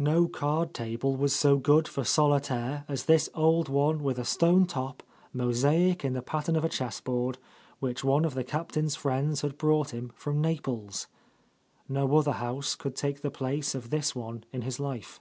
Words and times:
No 0.00 0.26
card 0.26 0.74
table 0.74 1.14
was 1.14 1.32
so 1.32 1.56
good 1.56 1.86
for 1.86 2.02
solitaire 2.02 2.84
as 2.88 3.04
this 3.04 3.30
old 3.32 3.68
one 3.68 4.02
with 4.02 4.18
a 4.18 4.24
stone 4.24 4.66
top, 4.66 5.04
mosaic 5.32 6.04
in 6.04 6.14
the 6.14 6.20
pattern 6.20 6.56
of 6.56 6.64
a 6.64 6.68
chess 6.68 7.00
board, 7.00 7.38
which 7.78 8.02
one 8.02 8.24
of 8.24 8.34
the 8.34 8.42
Captain's 8.42 8.96
friends 8.96 9.42
had 9.42 9.56
brought 9.58 9.94
him 9.94 10.10
from 10.16 10.40
Naples. 10.42 11.06
No 11.88 12.16
other 12.16 12.32
house 12.32 12.74
could 12.74 12.96
take 12.96 13.20
the 13.20 13.30
place 13.30 13.72
of 13.76 13.90
this 13.90 14.16
one 14.16 14.42
in 14.52 14.62
his 14.62 14.80
life. 14.80 15.20